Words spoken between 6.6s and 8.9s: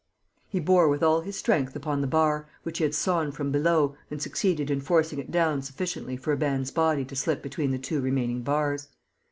body to slip between the two remaining bars.